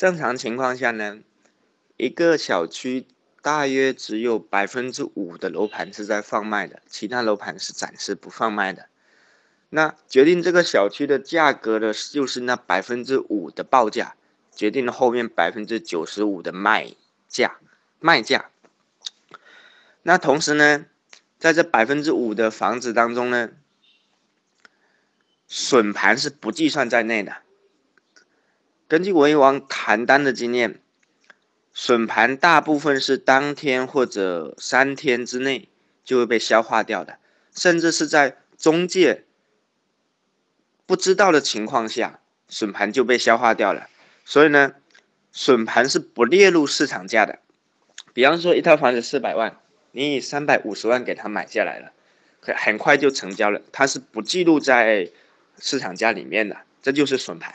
[0.00, 1.18] 正常情况下呢，
[1.98, 3.06] 一个小区
[3.42, 8.88] 大约只有百分之五的楼盘是在放卖的，其他楼盘是暂时不放卖的。
[9.68, 14.16] 那决定这个小区的价格的，就是那百分之五的报价，
[14.56, 16.94] 决定了后面百分之九十五的卖
[17.28, 17.58] 价，
[17.98, 18.48] 卖价。
[20.02, 20.86] 那同时呢，
[21.38, 23.50] 在这百分之五的房子当中呢，
[25.46, 27.42] 损盘是不计算在内的。
[28.90, 30.80] 根据我以往谈单的经验，
[31.72, 35.68] 损盘大部分是当天或者三天之内
[36.02, 37.20] 就会被消化掉的，
[37.54, 39.22] 甚至是在中介
[40.86, 43.88] 不知道的情况下，损盘就被消化掉了。
[44.24, 44.74] 所以呢，
[45.30, 47.38] 损盘是不列入市场价的。
[48.12, 49.56] 比方说，一套房子四百万。
[49.92, 51.92] 你以三百五十万给他买下来了，
[52.56, 55.10] 很快就成交了，它是不记录在
[55.60, 57.54] 市场价里面的，这就是损盘。